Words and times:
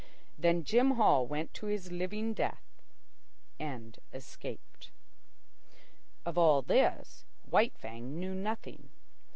Then 0.35 0.63
Jim 0.63 0.93
Hall 0.97 1.27
went 1.27 1.53
to 1.53 1.67
his 1.67 1.91
living 1.91 2.33
death... 2.33 2.81
and 3.59 3.99
escaped. 4.11 4.89
Of 6.25 6.39
all 6.39 6.63
this 6.63 7.23
White 7.45 7.77
Fang 7.77 8.17
knew 8.17 8.33
nothing. 8.33 8.89